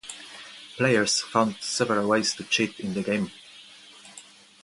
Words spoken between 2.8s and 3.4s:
the game.